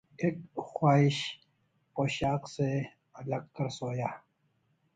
[0.09, 1.17] اپنی اِک خواہشِ
[1.95, 2.69] پوشاک سے
[3.29, 4.09] لگ کر سویا